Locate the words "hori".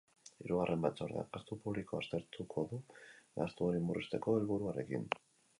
3.71-3.85